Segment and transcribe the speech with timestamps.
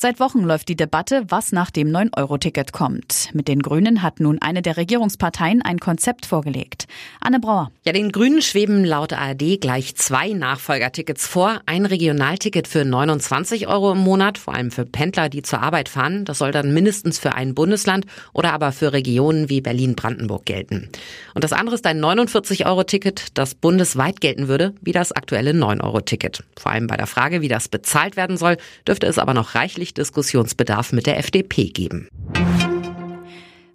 [0.00, 3.30] Seit Wochen läuft die Debatte, was nach dem 9-Euro-Ticket kommt.
[3.32, 6.86] Mit den Grünen hat nun eine der Regierungsparteien ein Konzept vorgelegt.
[7.20, 7.72] Anne Brauer.
[7.84, 11.62] Ja, den Grünen schweben laut ARD gleich zwei Nachfolgertickets vor.
[11.66, 16.24] Ein Regionalticket für 29 Euro im Monat, vor allem für Pendler, die zur Arbeit fahren.
[16.24, 20.90] Das soll dann mindestens für ein Bundesland oder aber für Regionen wie Berlin-Brandenburg gelten.
[21.34, 26.44] Und das andere ist ein 49-Euro-Ticket, das bundesweit gelten würde, wie das aktuelle 9-Euro-Ticket.
[26.56, 29.87] Vor allem bei der Frage, wie das bezahlt werden soll, dürfte es aber noch reichlich
[29.88, 32.08] deutlich Diskussionsbedarf mit der FDP geben.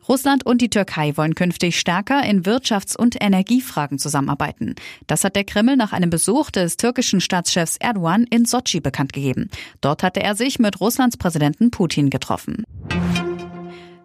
[0.10, 4.76] Russland und die Türkei wollen künftig stärker in Wirtschafts- und Energiefragen zusammenarbeiten.
[5.08, 9.50] Das hat der Kreml nach einem Besuch des türkischen Staatschefs Erdogan in Sochi bekannt gegeben.
[9.80, 12.66] Dort hatte er sich mit Russlands Präsidenten Putin getroffen.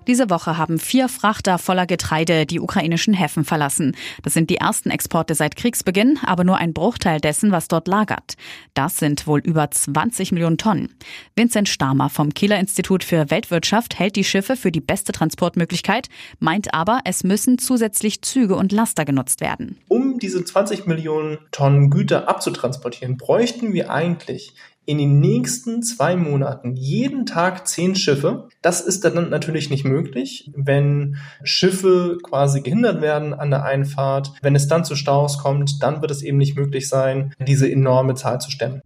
[0.08, 3.94] Diese Woche haben vier Frachter voller Getreide die ukrainischen Häfen verlassen.
[4.22, 8.36] Das sind die ersten Exporte seit Kriegsbeginn, aber nur ein Bruchteil dessen, was dort lagert.
[8.72, 10.94] Das sind wohl über 20 Millionen Tonnen.
[11.36, 16.72] Vincent Stamer vom Kieler Institut für Weltwirtschaft hält die Schiffe für die beste Transportmöglichkeit, meint
[16.72, 19.76] aber, es müssen zusätzlich Züge und Laster genutzt werden.
[19.88, 24.54] Um diese 20 Millionen Tonnen Güter abzutransportieren, bräuchten wir eigentlich
[24.88, 28.48] in den nächsten zwei Monaten jeden Tag zehn Schiffe.
[28.62, 34.32] Das ist dann natürlich nicht möglich, wenn Schiffe quasi gehindert werden an der Einfahrt.
[34.40, 38.14] Wenn es dann zu Staus kommt, dann wird es eben nicht möglich sein, diese enorme
[38.14, 38.80] Zahl zu stemmen.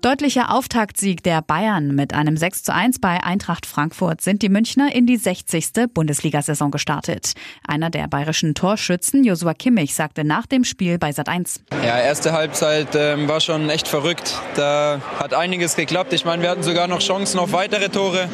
[0.00, 4.94] Deutlicher Auftaktsieg der Bayern mit einem 6 zu 1 bei Eintracht Frankfurt sind die Münchner
[4.94, 5.88] in die 60.
[5.92, 7.32] Bundesliga-Saison gestartet.
[7.66, 11.60] Einer der bayerischen Torschützen, Josua Kimmich, sagte nach dem Spiel bei Sat1.
[11.84, 14.40] Ja, erste Halbzeit ähm, war schon echt verrückt.
[14.54, 16.12] Da hat einiges geklappt.
[16.12, 18.28] Ich meine, wir hatten sogar noch Chancen auf weitere Tore.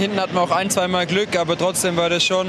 [0.00, 2.46] Hinten hatten wir auch ein, zweimal Glück, aber trotzdem war das schon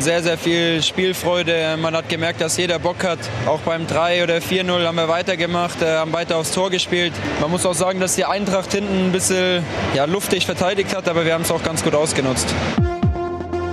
[0.00, 1.76] sehr, sehr viel Spielfreude.
[1.80, 3.20] Man hat gemerkt, dass jeder Bock hat.
[3.46, 7.12] Auch beim 3 oder 4-0 haben wir weitergemacht, äh, haben weiter aufs Tor gespielt.
[7.40, 9.62] Man muss auch sagen, dass die Eintracht hinten ein bisschen
[9.94, 12.52] ja, luftig verteidigt hat, aber wir haben es auch ganz gut ausgenutzt.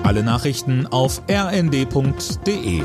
[0.04, 2.84] Alle Nachrichten auf rnd.de